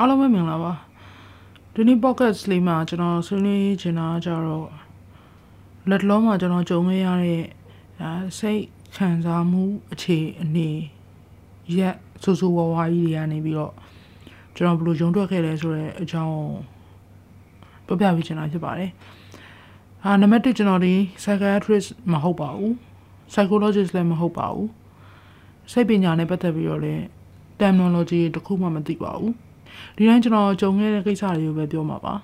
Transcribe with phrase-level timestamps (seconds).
[0.00, 0.72] အားလုံးပဲမင်္ဂလာပါ
[1.74, 4.68] ဒီနေ့ podcast လေးမှာကျွန်တော်ဆွေးနွေးချင်တာကြတော့
[5.90, 7.40] လက်လုံးမှာကျွန်တော်ကြုံခဲ့ရတဲ့
[8.00, 8.62] အဲစိတ်
[8.96, 10.68] ခံစားမှုအခြေအနေ
[11.78, 13.72] ရက်ဆူဆူဝါဝါကြီးတွေကနေပြီးတော့
[14.56, 16.36] ကျွန်တော်ဘယ်လိုဂျုံထွက်ခဲ့လဲဆိုတဲ့အကြောင်း
[17.86, 18.90] ပြပြပေးချင်တာဖြစ်ပါတယ်
[20.04, 22.72] အာနံပါတ်1ကျွန်တော်ဒီ psychiatrist မဟုတ်ပါဘူး
[23.32, 24.68] psychologist လည်းမဟုတ်ပါဘူး
[25.72, 27.02] စိတ်ပညာနဲ့ပတ်သက်ပြီးတော့လည်း
[27.60, 29.47] terminology တခုမှမသိပါဘူး
[29.96, 32.14] ဒီတိုင်းကျွန်တော်ကြုံခဲ့တဲ့ကိစ္စတွေကိုပဲပြောမှာပါ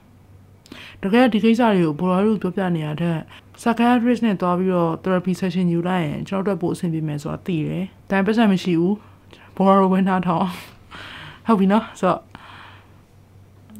[1.02, 3.18] တကယ်ဒီကိစ္စတွေကိုဘော်လာတို့ပြောပြနေရတဲ့
[3.60, 8.94] psychiatrist နဲ့တွားပြီးတော့ therapy session ယူလိုက်ရင်ကျွန်တော်တို့ပို့အဆင်ပြေမယ်ဆိုတာသိတယ်။ဒါပေမဲ့ပတ်စံမရှိဘူး။
[9.56, 10.44] ဘော်လာတို့ဝင်ထားတော့
[11.46, 12.20] ဟုတ်ပြီနော်ဆိုတော့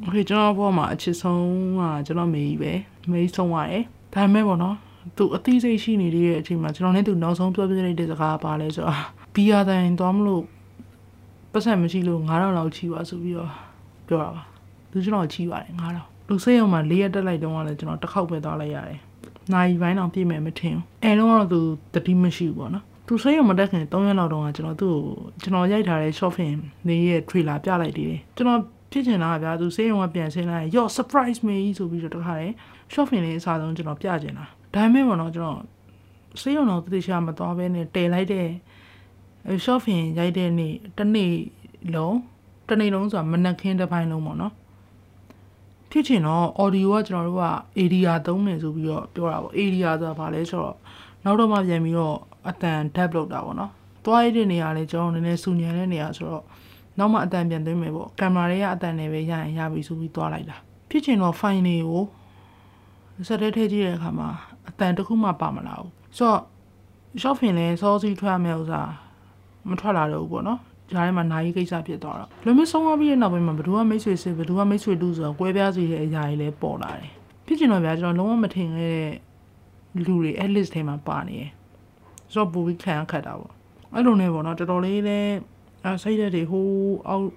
[0.05, 1.45] okay ကျွန်တော်ဘောမှာအချစ်ဆုံး
[1.79, 2.73] ကကျွန်တော်မေကြီးပဲ
[3.11, 3.83] မေကြီးဆုံးရတယ်။
[4.15, 4.77] ဒါပေမဲ့ပေါ့နော်
[5.17, 8.99] သူအသိစိတ်ရှိနေတဲ့အချိန်မှာကျွန်တော်နဲ့သူနောက်ဆုံးပြောပြလိုက်တဲ့စကားပါလဲဆိုတော့
[9.35, 10.43] ဘီယာတိုင်းသွားမလို့
[11.55, 13.51] ပတ်စံမရှိလို့9000လောက်ချီပါဆိုပြီးတော့
[14.09, 14.43] ပြောတာပါ
[14.91, 18.99] သူကျွန်တော်ချီပါတယ်9000လူစိတ်ရုံမှာ၄ရက်တက်လိုက်တော့လည်းကျွန်တော်တစ်ခေါက်ပဲသွားလိုက်ရတယ်
[19.53, 21.61] နိုင်ပိုင်းတော့ပြည့်မယ်မထင်ဘူးအဲတော့တော့သူ
[21.95, 25.03] တတိမရှိဘူးပေါ့နော်သူစိတ်ရုံမတက်ခင်3ရက်လောက်တော့ကျွန်တော်သူ့ကို
[25.43, 28.61] ကျွန်တော်ရိုက်ထားတဲ့ short film နေရဲ့ trailer ပြလိုက်သေးတယ်ကျွန်တော်
[28.93, 32.49] ဖြစ်ချင်တာကဗျာသူစိတ်ရုံကပြန်ဆင်းလိုက်ရော့ surprise me ဆိုပြီးတော့တခါလေ
[32.93, 35.61] short film လေးအစားဆုံးကျွန်တော်ပြချင်တာဒါပေမဲ့ပေါ့နော်ကျွန်တော်
[36.41, 38.49] စိတ်ရုံတော့တတိချာမသွားဘဲနဲ့တည်လိုက်တဲ့
[39.65, 41.33] short film ရိုက်တဲ့နေ့တစ်နေ့
[41.95, 42.19] လုံး
[42.69, 44.53] တစ်နေ့လုံးဆိုတာမနက်ခင်းတစ်ပိုင်းလုံးပေါ့နော်
[45.91, 47.47] ဖြစ်ချင်တော့ audio ကကျွန်တော်တို့က
[47.79, 50.77] area သုံးမယ်ဆိုပြီးတော့ပြောတာပေါ့ area ဆိုတာဘာလဲဆိုတော့
[51.25, 52.17] နောက်တော့မှပြန်ပြီးတော့
[52.49, 53.71] အတန် tab လုပ်တာပေါ့နော်
[54.05, 56.45] သွားရတဲ့နေရာလေးကျွန်တော်နည်းနည်းစူညံတဲ့နေရာဆိုတော့
[56.99, 60.57] နောက်မှအတန်ပြန်သွင်းမယ်ပေါ့ကင်မရာတွေကအတန်နဲ့ပဲရရင်ရပြီဆိုပြီးသွားလိုက်တာ
[60.91, 62.03] ဖြစ်ချင်တော့ file တွေကို
[63.29, 64.29] စက်တဲ့ထည့်ကြည့်တဲ့အခါမှာ
[64.69, 66.41] အတန်တစ်ခုမှပါမလာဘူးဆိုတော့
[67.21, 69.04] short film လဲစောစီထွက်ရမယ့်ဥစား
[69.69, 77.11] မထွက်လာတော့ဘူးပေါ့နော်ဂျားထဲမှာနိုင်ကိစ္စဖြစ်သွားတော့လွန်မဆုံးသွားပြီးတဲ့နောက်ပိုင်းမှာဘယ်သူကမိတ်ဆွေစစ်ဘယ်သူကမိတ်ဆွေတူဆိုတော့ကွဲပြားစေတဲ့အရာတွေလည်းပေါ်လာတယ်
[77.47, 79.11] ဖြစ်ချင်တော့ဗျာကျွန်တော်လုံးဝမထင်ခဲ့တဲ့
[80.05, 81.51] လူတွေအဲ့ list ထဲမှာပါနေတယ်
[82.33, 83.53] ဆိုတော့ဘူပြီးခံခတ်တာပေါ့
[83.93, 85.35] အဲ့လိုနဲ့ပေါ့နော်တော်တော်လေးလည်း
[85.87, 87.29] အစိတ်တွေဟိုးအောက်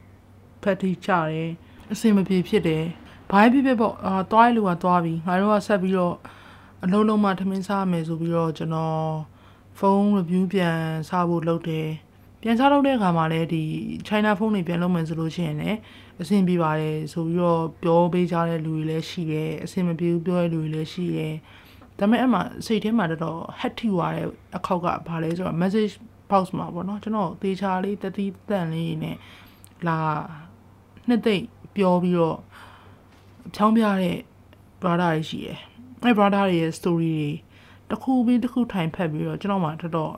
[0.63, 1.49] ဖက်ထိချတယ်
[1.91, 2.83] အစင်မပြေဖြစ်တယ်
[3.31, 6.15] ဘာဖြစ်ဖြစ်ပေါ့အာတွားရလူကတွားပြီးငါတို့ကဆက်ပြီးတော့
[6.83, 9.07] အလုံးလုံးမှထမင်းစားမယ်ဆိုပြီးတော့ကျွန်တော်
[9.77, 10.77] ဖုန်း review ပြန်
[11.09, 11.87] စားဖို့လုပ်တယ်
[12.47, 13.63] ပြန်စားလုပ်တဲ့အခါမှာလည်းဒီ
[14.07, 15.77] China phone တွေပြန်လုပ်မယ်ဆိုလို့ရှိရင်လည်း
[16.21, 21.33] အဆင်ပြေပါတယ်ဆိုပြီးတော့ပြောပေးကြတဲ့လူတွေလည်းရှိတယ်အဆင်မပြေဘူးပြောတဲ့လူတွေလည်းရှိတယ်
[21.99, 25.93] ဒါပေမဲ့အဲ့မှာစိတ်ထဲမှာတော့ hat ထီသွားတဲ့အခောက်ကဘာလဲဆိုတော့ message
[26.29, 29.17] box မှာပေါ့နော်ကျွန်တော်သေချာလေးတတိတန့်လေးနဲ့
[29.87, 29.99] လာ
[31.07, 32.37] နှစ်သိမ့်ပြောပြီးတော့
[33.55, 34.17] ဖြောင်းပြတဲ့
[34.81, 35.59] brother တွေရှိတယ်
[36.03, 37.29] အဲ့ brother တွေရဲ့ story တွေ
[37.89, 40.13] တစ်ခုပြီးတစ်ခုထိုင်ဖက်ပြီးတော့ကျွန်တော်မှတော်တော်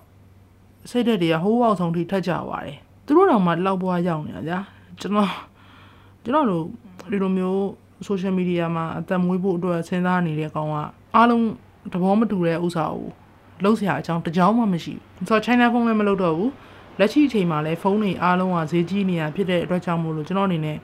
[0.89, 4.59] စိတ်ဓာတ်တွေကဟိုးအောင်ဆုံးထိထက်ကြပါတယ်သူတို့တော့မှလောက်ပွားရောက်နေတာဗျာ
[4.99, 5.29] ကျွန်တော်
[6.23, 6.63] ကျွန်တော်တို့
[7.11, 7.59] ဒီလိုမျိုး
[8.07, 10.75] social media မှာအသက်မွေးဖို့အတွက်စဉ်းစားနေတဲ့ကောင်က
[11.15, 11.45] အားလုံး
[11.93, 13.07] သဘောမတူတဲ့ဥစ္စာကို
[13.63, 16.51] လုံးစရာအကြောင်းတကြောင်မှမရှိဘူးဆိုတော့ China phone လည်းမလုပ်တော့ဘူး
[16.99, 20.77] လက်ရှိအချိန်မှာလည်းဖုန်းတွေအားလုံးကဈေးကြီးနေရဖြစ်တဲ့အတွက်ကြောင့်မို့လို့ကျွန်တော်အနေနဲ့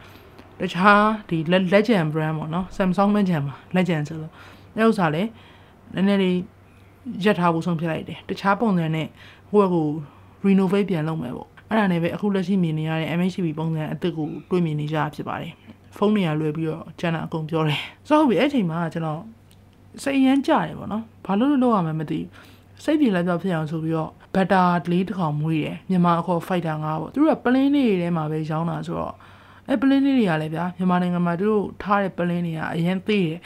[0.60, 1.38] တခြားဒီ
[1.74, 4.32] legend brand ပေါ့နော် Samsung legend ပါ legend ဆိုလို့
[4.76, 5.30] အဲဥစ္စာလည်း
[5.96, 6.38] နည်းနည်းလေး
[7.24, 9.08] ရက်ထားဖို့ဆုံးဖြတ်လိုက်တယ်တခြားပုံစံနဲ့
[9.56, 9.88] ဟိုကို
[10.46, 15.54] renovate ပြန်လုပ်မယ်ပေါ့အဲ့ဒါနဲ့ပဲအခုလက်ရှိမြင်နေရတဲ့ MHB ပုံစံအစ်စ်ကိုတွေ့မြင်နေကြဖြစ်ပါတယ်
[15.98, 19.22] ဖုန်းတွေကလွယ်ပြီးတော့ကျန်တာအကုန်ပြောတယ်ဆိုတော့ဟုတ်ပြီအဲ့ချိန်မှာကျွန်တော်
[20.04, 22.20] စိတ်ရမ်းကြတယ်ပေါ့နော်ဘာလို့လို့လုပ်ရမှမသိ
[22.84, 29.14] စိတ်ပြေလိုက်ပြောဖြစ်အောင်ဆိုပြီးတော့ဘတ်တာလေးတစ်ကောင်မွေးတယ်မြန်မာအခေါ် fighter ငါပေါ့သူတို့ကပလင်းလေးတွေထဲမှာပဲရောင်းတာဆိုတော့
[29.70, 33.40] အဲပလင်းလေးတွေကလည်းဗျာမြန်မာနိုင်ငံမှာသူတို့ထားတဲ့ပလင်းတွေကအရင်သေးတယ်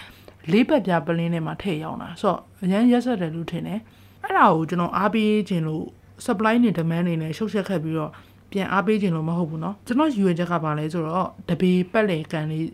[0.52, 3.80] လေးပတ်ပြပလင်းထဲမှာထည့်ရောင်းတာဆိုတော့အရင်ရက်ဆက်တယ်လို့ထင်တယ်
[4.24, 5.86] အဲ့ဒါကိုကျွန်တော်အားပေးခြင်းလို့
[6.27, 8.11] supply နဲ့ demand တွေနဲ့ရှုပ်ရှက်ခတ်ပြီးတော့
[8.51, 12.67] ပြန်အားပေးခြင်းလို့မဟုတ်ဘူးเนาะကျွန်တော်ယူရချက်ကပါလဲဆိုတော့တပေပက်လေကန်လေး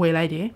[0.00, 0.46] ဝယ်လိုက်တယ်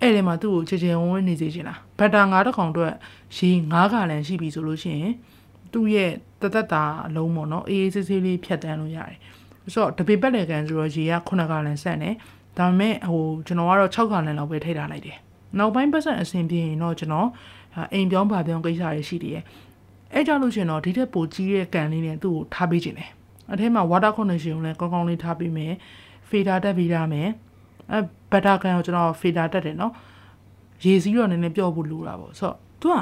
[0.00, 2.94] အဲ့ဒီမှာသူ့ကိုချေချေဝန်းဝန်းနေစေချင်တာဘတ်တာငါးတစ်ကောင်အတွက်
[3.36, 5.14] ရေငါးကလန်ရှိပြီဆိုလို့ရှိရင်
[5.72, 9.18] သူ့ရဲ့တသက်တာအလုံးပေါ့နော်အေးအေးဆေးဆေးလေးဖြတ်တန်းလို့ရတယ်
[9.72, 12.10] ဆိုတော့တပေပက်လေကန်ဆိုတော့ရေက9ကလန်ဆက်နေ
[12.58, 15.16] ဒါပေမဲ့ဟိုကျွန်တော်ကတော့6ကလန်လောက်ပဲထိထားလိုက်တယ်
[15.58, 17.28] နောက်ပိုင်းပတ်စံအဆင်ပြေရင်တော့ကျွန်တော်
[17.92, 19.40] အိမ်ပြောင်းပါပြောင်းကိစ္စတွေရှိတယ်
[20.13, 23.09] အဲကြောင့်လို့ရှင်တော့ဒီထက်ပိုကြီးတဲ့ကန်လေးနဲ့သူ့ကိုထားပေးခြင်းတယ်
[23.51, 25.73] အထဲမှာ water condition ကိုလည်းကောင်းကောင်းလေးထားပေးမယ်
[26.29, 27.29] fader တက်ပြီးရမယ်
[27.91, 27.99] အဲ
[28.31, 29.93] butter ကန်ကိုကျွန်တော် fader တက်တယ်နော်
[30.83, 32.97] ရေစီးတော့နည်းနည်းပြော့ဖို့လိုတာပေါ့ဆိုတော့သူက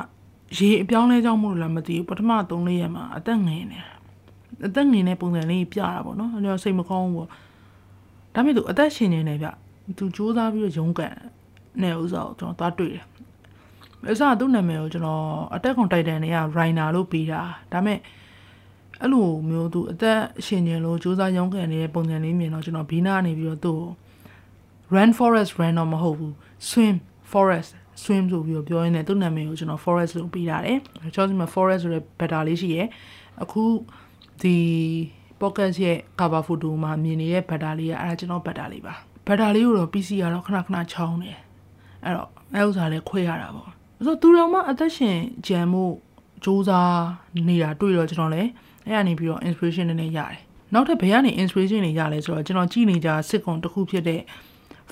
[0.57, 3.79] ရေအပြောင်းလဲကြောင်းမို့လို့လည်းမသိဘူးပထမ3လေးရက်မှာအသက်ငယ်နေ
[4.67, 7.29] အသက်ငယ်နေပုံစံလေးပြတာပေါ့နော်အဲ့တော့စိတ်မကောင်းဘူးပေါ့
[8.33, 9.47] ဒါပေမဲ့သူအသက်ရှင်နေတယ်ဗျ
[9.97, 11.15] သူစူးစမ်းပြီးတော့ရုန်းကန်
[11.81, 13.05] နေဥစ္စာကိုကျွန်တော်သွားတွေ့တယ်
[14.07, 15.25] အစသူ့နာမည်ကိုကျွန်တော်
[15.55, 17.41] အတက်ကွန်တိုက်တန်တွေက Rainer လို့ပေးတာ
[17.71, 17.99] ဒါပေမဲ့
[19.01, 23.81] အဲ့လိုမျိုးသူအသက်ရှင်ကျင်လို့စူးစမ်းရုန်းကန်နေတဲ့ပုံစံလေးမြင်တော့ကျွန်တော်ဘီနာကနေပြီးတော့သူ့
[24.95, 26.33] run forest run တော့မဟုတ်ဘူး
[26.69, 26.95] swim
[27.31, 27.69] forest
[28.03, 30.77] swim ဆိုပြီးတော့ပြောရင်းနဲ့သူ့နာမည်ကိုကျွန်တော် forest လို့ပေးထားတယ်
[31.15, 32.87] ကျွန်တော်ဒီမှာ forest ဆိုတဲ့ better လေးရှိရယ်
[33.43, 33.63] အခု
[34.41, 34.55] ဒီ
[35.41, 38.93] pocket ရဲ့ cover photo မှာမြင်နေတဲ့ better လေးကအဲ့ဒါကျွန်တော် better လေးပါ
[39.27, 41.37] better လေးကိုတော့ PC ကတော့ခဏခဏချောင်းတယ်
[42.03, 45.17] အဲ့တော့အဲ့ဥစ္စာလေးခွဲရတာပေါ့ ဆိုတော့သူတော်မှအသက်ရှင်
[45.47, 45.83] ကြံမှု
[46.43, 47.03] စူးစမ်း
[47.47, 48.49] နေတာတွေ့တော့ကျွန်တော်လည်း
[48.85, 50.39] အဲ့ကနေပြီးတော့ inspiration နည်းနည်းရတယ်
[50.73, 54.21] နောက်ထပ်ဘယ်ကနေ inspiration တွေရလဲဆိုတော့ကျွန်တော်ကြည့်နေကြစစ်ကွန်တစ်ခုဖြစ်တဲ့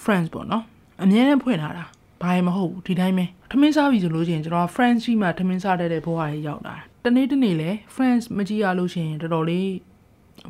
[0.04, 0.64] friends ပေါ့နော်
[1.04, 1.86] အမြဲတမ်းဖွင့်ထားတာ
[2.22, 9.70] ဘာမှမဟုတ်ဘူးဒီတိုင်းပဲထမင်းစားပြီဆိုလို့ရှိရင်ကျွန်တော် friends ရှိမှထမင်းစားတဲ့ဘဝတွေရောက်လာတနေ့တနေ့လဲ friends မကြည့်ရလို့ရှိရင်တော်တော်လေး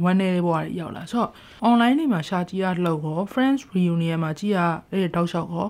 [0.03, 1.29] ဝမ်းနေတဲ့ဘဝတွေရောက်လာဆိုတော့
[1.67, 4.59] online တွေမှာရှာကြည့်ရလို့ကော friends reunion မှာကြည့်ရ
[4.91, 5.67] တဲ့တောက်လျှောက်ကော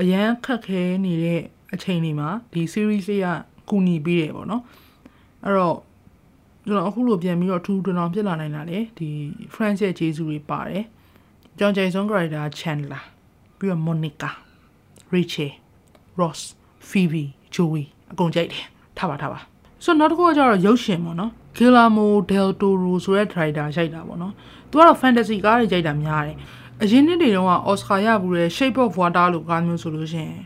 [0.00, 1.42] အရန်ခက်ခဲနေတဲ့
[1.74, 3.28] အချိန်တွေမှာဒီ series လေးက
[3.70, 4.62] ကူညီပေးတယ်ပေါ့နော်
[5.44, 5.78] အဲ့တော့
[6.66, 9.08] ကျွန်တော်အခုလိုပြန်ပြီးတော့ထူးထူးထောင်ဖြစ်လာနိုင်တာလေဒီ
[9.54, 10.84] friends ရဲ့ဂျေစုတွေပါတယ်
[11.58, 13.02] ကျွန်တော်ဂျေဆွန် character Chandler
[13.58, 14.30] ပြီးတော့ Monica
[15.14, 15.52] Rachel
[16.20, 16.40] Ross
[16.88, 17.24] Phoebe
[17.54, 18.64] Joey အကုန်ကြိုက်တယ်
[18.98, 19.38] ထားပါထားပါ
[19.84, 24.32] ဆိုတော့နောက်တစ်ခုကကျတော့ရုပ်ရှင်ပေါ့နော် Guillermo del Toro ဆိုတဲ့ director ရိုက်တာပေါ့နော်
[24.70, 26.36] သူကတော့ fantasy ကားတွေရိုက်တာများတယ်
[26.82, 30.42] အရင်နှစ်တွေတုန်းက Oscar ရဘူးတဲ့ Shape of Water လို့ကားမျိုးဆိုလို့ရှိရင်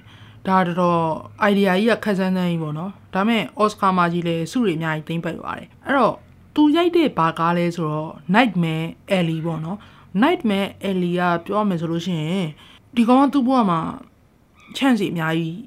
[0.46, 1.02] ဒါတော့
[1.50, 6.14] idea ကြီးကခက်ဆန်းဆန်းကြီးပေါ့နော်ဒါပေမဲ့ Oscar မှာကြီးလဲစုတွေအများကြီးသိမ့်ပတ်သွားတယ်အဲ့တော့
[6.54, 9.78] သူရိုက်တဲ့ဘာကားလဲဆိုတော့ Nightmare Alley ပေါ့နော်
[10.22, 12.46] Nightmare Alley ကပြောရမယ်ဆိုလို့ရှိရင်
[12.94, 13.80] ဒီကောင်ကသူ့ဘဝမှာ
[14.76, 15.58] chance အများကြီး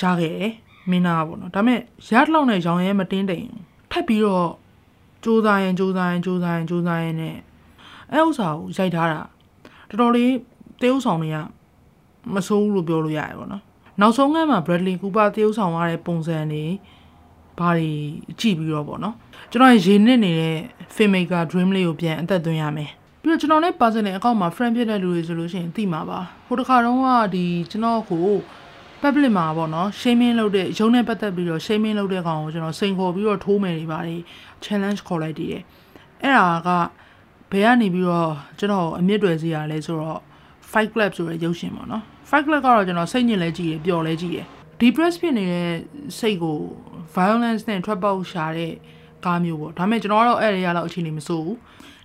[0.00, 0.52] ရခဲ့တယ်
[0.90, 3.48] မင်းသားပေါ့နော်ဒါပေမဲ့ရလောက်နဲ့ရောင်ရဲမတင်းတိမ်
[3.90, 4.50] ထပ်ပြီးတော့
[5.24, 7.36] စူးစမ်းရင်စူးစမ်းရင်စူးစမ်းရင်စူးစမ်းရင်နဲ့
[8.12, 9.20] အဲဥစ္စာကိုရိုက်ထားတာ
[9.88, 10.32] တော်တော်လေး
[10.80, 11.36] တေးဥဆောင်တွေက
[12.34, 13.62] မဆိုးဘူးလို့ပြောလို့ရတယ်ပေါ့နော်
[14.00, 16.64] နောက်ဆုံးကမှ Bradley Cooper တေးဥဆောင်ရတဲ့ပုံစံတွေ
[17.58, 17.90] ဘာတွေ
[18.40, 19.14] ကြည့်ပြီးတော့ပေါ့နော်
[19.50, 20.58] ကျွန်တော်ရေနစ်နေတဲ့
[20.94, 22.90] filmmaker dream လေးကိုပြန်အသက်သွင်းရမယ်
[23.22, 28.26] ပြီးတော့ကျွန်တော်နဲ့ personal account မှာ friend ဖြစ်တဲ့လူတွေဆိုလို့ရှိရင်သိမှာပါဟိုတစ်ခါတုန်းကဒီကျွန်တော်ကို
[29.02, 34.20] public မှာပေါ့နော် shaming လုပ်တဲ့ရုံးနဲ့ပတ်သက်ပြီးတော့ shaming လုပ်တဲ့ကောင်ကိုကျွန်တော်စိန်ခေါ်ပြီးတော့ထိုးမယ်တွေပါတယ်
[34.64, 35.62] challenge ခေါ်လိုက်တည်တယ်
[36.22, 36.68] အဲ့ဒါက
[37.50, 40.20] ဘယ်ကနေပြီးတော့ကျွန်တော်အမြင့်တွယ်စီရလဲဆိုတော့
[40.72, 44.40] Fight Club ဆိုတဲ့ရုပ်ရှင်ပေါ့နော် Fight Club ကတော့ကျွန်တော်စိတ်ညစ်လဲကြည့်ရပျော်လဲကြည့်ရ
[44.80, 45.70] depress ဖြစ်နေတဲ့
[46.18, 46.56] စိတ်ကို
[47.16, 48.72] violence နဲ့ထွက်ပေါက်ရှာတဲ့
[49.24, 51.58] ကားမျိုးပေါ့ဒါပေမဲ့ကျွန်တော်ကတော့အဲ့ဒီရလောက်အခြေအနေမစိုးဘူး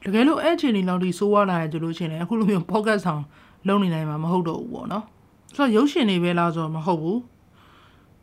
[0.06, 3.24] တကယ်လို့အဲ့အခြေအနေလောက်ထိစိုးရလာတယ်ဆိုလို့ရှိရင်အခုလိုမျိုး podcast ဆောင်
[3.68, 5.04] လုပ်နေနိုင်မှာမဟုတ်တော့ဘူးပေါ့နော်
[5.56, 7.20] ဆိုတော့ရုပ်ရှင်တွေပဲလားဆိုတော့မဟုတ်ဘူး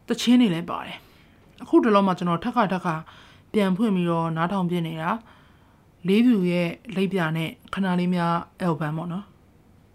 [0.09, 0.97] တချင်းတွေလည်းပါတယ်
[1.63, 2.95] အခုတလောမှကျွန်တော်ထက်ခါထက်ခါ
[3.53, 5.11] ပြန်ဖွင့်ပြီးတော့နားထောင်ပြနေတာ
[6.09, 8.35] လေးဖြူရဲ့လိပ်ပြနဲ့ခဏလေးများ
[8.65, 9.25] album ပေါ့နော်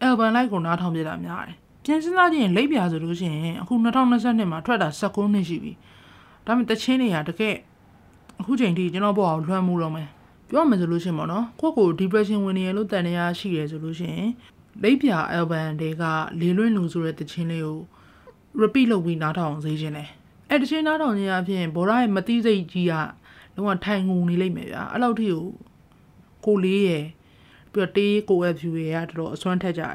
[0.06, 5.72] album လိုက်ကိုနားထောင်ပြတာများတယ်ပြန်စဉ်းစားကြည့်ရင်လိပ်ပြဆိုလို့ရှိရင်အခု2022မှာထွက်တာ19နှစ်ရှိပြီ
[6.46, 7.56] ဒါပေမဲ့တချင်းတွေကတကယ်
[8.40, 10.08] အခုချိန်ထိကျွန်တော်ဘောအောင်လွှမ်းမှုတော့မယ်
[10.50, 14.30] ပြောမှဆိုလို့ရှိရင်ပေါ့နော်ကိုယ့်ကို depression ဝင်နေရလို့တန်နေရရှိတယ်ဆိုလို့ရှိရင်
[14.84, 16.04] လိပ်ပြ album တွေက
[16.42, 17.78] လေလွင့်လူဆိုတဲ့တခြင်းလေးကို
[18.62, 20.10] repeat လုပ်ပြီးနားထောင်စေခြင်းတယ်
[20.50, 22.94] အဲ့တခြင်းနားထောင်ခြင်းအပြင်ဘောရရဲ့မတိစိတ်ကြီးက
[23.56, 25.44] လုံးဝထိုင်ငုံနေလိမ့်မယ်ဗျာအဲ့လောက်ထိကို
[26.46, 27.04] ကိုလေးရယ်
[27.78, 29.94] ပြီးတော့တေးကိုရဲ့ view ရယ်ကတော်တော်အစွမ်းထက်ကြတယ်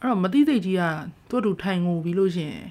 [0.00, 0.82] အဲ့တော့မတိစိတ်ကြီးက
[1.28, 2.64] သူ့တူထိုင်ငုံပြီးလို့ရှိရင်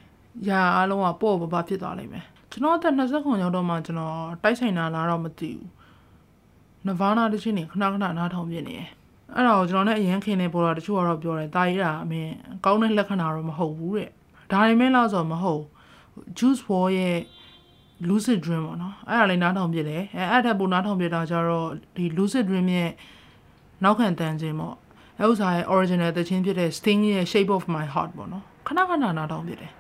[0.48, 5.68] ຢာအားလုံးကပေါ့ပပဖြစ်သွားလိမ့်မယ်ကျွန်တော်အသက်20ခုရောက်တော့မှကျွန်တော်တိုက်ဆိုင်တာလားတော့မသိဘူး
[6.88, 8.90] နဗာနာတခြင်းနေခဏခဏနားထောင်ပြနေတယ်
[9.36, 12.32] အဲ့ဒါကိုကျွန်တော်နဲ့အရင်ခင်နေပေါ်တာတချို့ကတော့ပြောတယ်တာရီတာအမင်း
[12.66, 14.10] ကောင်းတဲ့လက္ခဏာတော့မဟုတ်ဘူးတဲ့
[14.52, 15.64] ဒါတွေမဲ့လို့ဆိုမဟုတ်
[16.38, 17.18] juice wall ရဲ့
[18.08, 22.92] lucid dream ပေါ့နော်အဲ့ဒါလေးနားထောင်ပြတယ်အဲအဲ့ဒါပိုနားထောင်ပြတာကျတော့ဒီ lucid dream ရဲ့
[23.84, 24.76] နောက်ခံတန်ခြင်းပေါ့
[25.20, 29.72] အဲဥစားရဲ့ original တခြင်းဖြစ်တဲ့ sting ရဲ့ shape of my heart ပေါ့နော်ခဏခဏနားထောင်ပြတယ်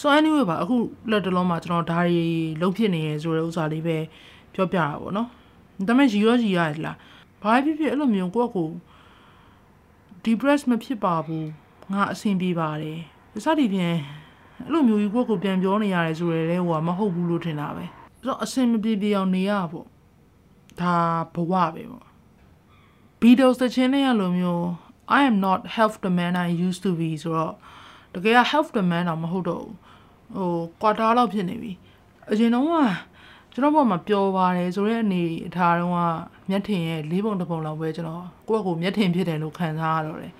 [0.00, 0.76] so anyway ပါအခု
[1.10, 2.24] လက်တလုံးမှာကျွန်တော်ဓာရီ
[2.60, 3.98] လုံးဖြစ်နေရဆိုတဲ့ဥစားလေးပဲ
[4.54, 5.28] ပြောပြတာပေါ့နော်
[5.88, 6.96] ဒါပေမဲ့ရီရောရီရလား
[7.42, 8.68] ဘာဖြစ်ဖြစ်အဲ့လိုမျိုးကိုယ့်ကို
[10.24, 11.48] depress မဖြစ်ပါဘူး
[11.92, 12.98] ငါအဆင်ပြေပါတယ်
[13.44, 13.98] စသည်ဖြင့်
[14.64, 19.86] အဲ့လိုမျိုးကြီးကိုယ့်ကိုပြန်ပြောနေရတယ်ဆိုရယ်ဟိုကမဟုတ်ဘူးလို့ထင်တာပဲအဲ့တော့အဆင်မပြေပြေအောင်နေရပေါ့
[20.80, 20.94] ဒါ
[21.34, 22.06] ဘဝပဲပေါ့
[23.20, 24.64] Beatles တခြင်းနဲ့ရလိုမျိုး
[25.18, 27.54] I am not half the man I used to be ဆိုတော့
[28.14, 29.74] တကယ်က half the man တော့မဟုတ်တော့ဘူး
[30.36, 31.72] ဟို quarter လောက်ဖြစ်နေပြီ
[32.30, 32.74] အရင်တော့က
[33.52, 35.98] ကျွန်တော်ဘောမှာပျော်ပါတယ်ဆိုတဲ့အနေအထားတော့က
[36.48, 40.32] မျက်ထင်ရဲ့လေးပုံတစ်ပုံလောက်ပဲကျွန်တော်ကိုယ့်ကိုမျက်ထင်ဖြစ်တယ်လို့ခံစားရတော့တယ်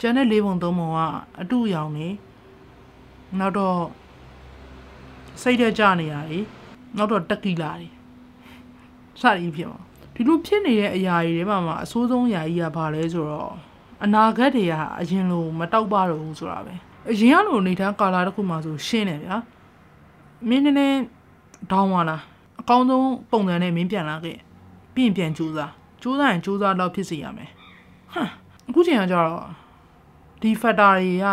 [0.00, 0.98] ကျန်တဲ့လေးပုံသုံးပုံက
[1.40, 2.08] အတူရောင်နေ
[3.38, 3.78] နောက်တော့
[5.42, 6.44] စိတ်တဲ့ကြနေရတယ်
[6.96, 7.88] နောက်တော့တက်ကီလာတွေ
[9.20, 9.80] စသည်ဖြစ်မှာ
[10.14, 13.52] ဒီလိုဖြစ်နေတဲ့အရာတွေထဲမှာမှာအဆိုးဆုံးအရာကြီးကဘာလဲဆိုတော့
[14.04, 16.74] အနာဂတ်တွေကအရင်လိုမတောက်ပါတော့ဘူးဆိုတာပဲ
[17.10, 19.36] အရင်ကလိုနေထားကာလာတစ်ခုမှဆိုရှင်းတယ်ဗျာ
[20.48, 20.98] မင်းနည်းနည်း
[21.72, 22.22] ဒေါင်းသွားလား
[22.60, 24.38] အကောင်းဆုံးပုံစံနဲ့မင်းပြန်လာခဲ့
[24.94, 27.50] ပြင်ပြန်ကြိုးစားကြိုးစားရင်ကြိုးစားတော့ဖြစ်စီရမယ်
[28.12, 28.28] ဟမ်
[28.68, 29.44] အခုချိန်ကကျတော့
[30.42, 31.26] ဒီ factor တွေက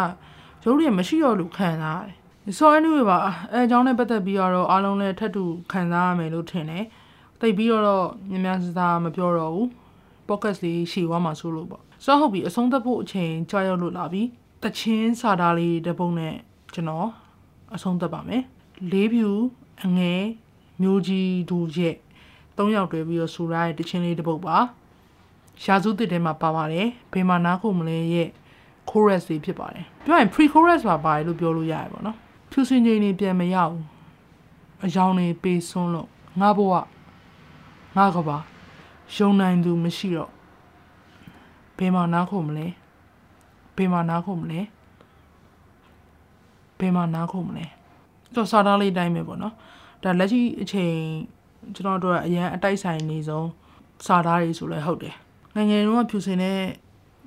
[0.64, 3.18] ရုပ်တွေမရှိတော့လို့ခံစားရတယ်။ so anyway ပါ
[3.52, 6.84] အဲအကြောင်းနဲ့ပတ်သက်ပြီးတော့အားလုံးလည်းထပ်တူခံစားရမယ်လို့ထင်တယ်။
[7.42, 9.68] တိတ်ပြီးတော့များများစားစားမပြောတော့ဘူး။
[10.28, 14.24] podcast လေးရှည်သွားမှာဆိုလို့ပေါ့။ so ဟုတ်ပြီအဆုံးသတ်ဖို့အချိန်ကြာရောက်လို့လာပြီ။
[14.64, 16.36] တချင်းစာသားလေးတစ်ပုဒ်နဲ့
[16.74, 17.10] ကျွန်တော်
[17.76, 18.44] အဆုံးသတ်ပါမယ်။
[18.92, 19.30] လေးဖြူ
[19.84, 20.14] အငဲ
[20.82, 21.96] မျိုးကြီးဒူရဲ့
[22.58, 24.58] ၃ယောက်တွဲပြီးတော့ဆူရတဲ့တချင်းလေးတစ်ပုဒ်ပါ။
[25.64, 28.30] ရာစုတစ်ထဲမှာပါပါတယ်။ဘေးမှာနားခုမလဲရဲ့
[28.90, 32.18] chorus တွေဖြစ်ပါတယ်ပြောရင် pre chorus ပါပါတယ်လို့ပြောလို့ရတယ်ပေါ့နော်
[32.52, 33.86] ဖြူစင်ချိန်နေပြန်မရဘူး
[34.86, 36.08] အယောင်နေပေးစွန်းလို့
[36.40, 36.74] ငါဘဝ
[38.00, 38.38] ငါကပါ
[39.16, 40.32] ယုံနိုင်သူမရှိတော့
[41.78, 42.68] ဘယ်မှာနားခုမလဲ
[43.76, 44.62] ဘယ်မှာနားခုမလဲ
[46.80, 47.66] ဘယ်မှာနားခုမလဲ
[48.34, 49.54] တော့စာသားလေးတိုင်းပဲပေါ့နော်
[50.04, 50.94] ဒါလက်ရှိအချိန်
[51.76, 53.50] ကျွန်တော်တို့အရန်အတိုက်ဆိုင်နေဆုံး
[54.06, 55.16] စာသားတွေဆိုလဲဟုတ်တယ်
[55.56, 56.60] ငငယ်တုန်းကဖြူစင်တဲ့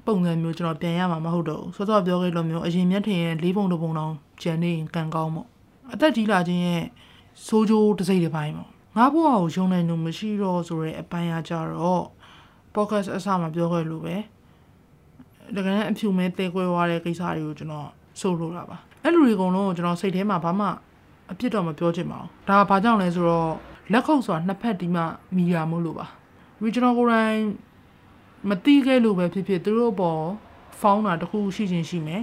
[0.06, 4.12] ပုံစံမျိုးကျွန်တော်ပြန်ရမှာမဟုတ်တော့ဘူးစောစောပြောခဲ့လို့မျိုးအရင်မျက်ထင်ရဲ့လေးပုံတစ်ပုံတောင်
[4.42, 5.48] ကျန်နေရင်ကံကောင်းပေါ့
[5.92, 6.82] အသက်ကြီးလာခြင်းရဲ့
[7.46, 12.04] စိုးကြိုးတစ်စိတ်တစ်ပိုင်းပေါ့ ငါဘဝကိုယုံနိုင်လို့မရှိတော့ဆိုတဲ့အပိုင်းအကြတော့
[12.75, 14.16] podcast အစမှာပြောခဲ့လို့ပဲ
[15.56, 17.88] တကယ်အဖြူမဲတဲခွဲသွားတဲ့ကိစ္စတွေကိုကျွန်တော်
[18.20, 20.68] ဆိုလိုတာပါအဲ့လူတွေအကုန်လုံးကိုကျွန်တော်စိတ်ထဲမှာဘာမှ
[21.30, 23.52] အပြစ်တော့မပြောချင်ပါဘူးဒါဘာကြောင့်လဲဆိုတော့
[23.92, 25.02] လက်ခုပ်ဆိုတာနှစ်ဖက်ဒီမှ
[25.37, 26.06] မိရမို့လို့ပါ
[26.62, 27.38] regional ကိုယ်တိုင်
[28.49, 30.22] မတိခဲ့လို့ပဲဖြစ်ဖြစ်သူတို့ပေါ်
[30.80, 32.22] ဖောင်းတာတခုရှိချင်းရှိမယ်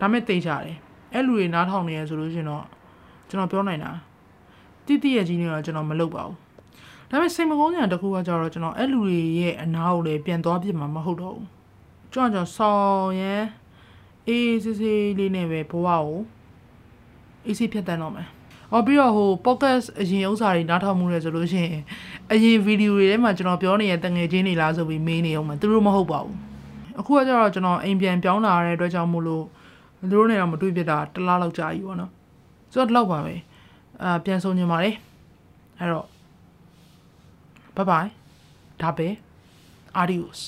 [0.00, 0.76] ဒါမဲ့သိကြတယ်
[1.12, 2.64] အဲ့လူတွေနားထောင်နေရဆိုလို့ရှင်တော့
[3.28, 3.90] ကျွန်တော်ပြောနိုင်တာ
[4.88, 6.36] တိတိရဲ့ကြီးနေတော့ကျွန်တော်မလုပ်ပါဘူး
[7.10, 11.46] ဒါပေမဲ့စိတ်မကောင်းစရာတခုကကြတော့ကျွန်တော်အဲ့လူတွေရဲ့အနာကိုလည်းပြန်သွားပြစ်မှာမဟုတ်တော့ဘူး
[12.12, 13.44] ကျွန်တော်ကျွန်တော်ဆောင်းရန်
[14.28, 16.08] အေးစစ်စစ်လေးနဲ့ပဲဘဝကို
[17.46, 18.28] အေးစစ်ဖြတ်တန်းတော့မယ်
[18.72, 21.82] အော်ပြီးတော့ဟို podcast အရင်ဥစ္စာတွေနားထောင်မှုလဲဆိုလို့ရှိရင်
[22.32, 26.36] အရင်ဗီဒီယိုတွေထဲမှာကျွန်တော်ပြောနေတဲ့တငယ်ချင်းတွေလားဆိုပြီးမေးနေအောင်မှာသူတို့မဟုတ်ပါဘူး
[26.98, 29.44] အခုကကျတော့ကျွန်တော်အိမ်ပြန်ပြောင်းလာတဲ့အတွက်ကြောင့်မို့လို့
[29.98, 32.10] သူတို့နဲ့တော့မတွေ့ဖြစ်တာတစ်လားလောက်ကြာပြီပေါ့နော်
[32.72, 33.34] ဆိုတော့လောက်ပါပဲ
[34.02, 34.94] အာပြန်ဆုံးညင်ပါတယ်
[35.78, 36.06] အဲ့တော့
[37.76, 38.08] bye bye
[38.80, 39.08] ဒါပဲ
[40.00, 40.40] adios